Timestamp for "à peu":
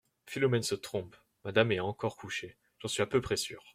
3.03-3.21